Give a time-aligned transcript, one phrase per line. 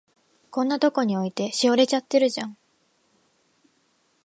[0.49, 2.57] こんなとこに置いて、しおれちゃってるじゃん。